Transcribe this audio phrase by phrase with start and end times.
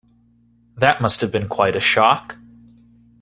[0.77, 2.39] That must have been quite a shock.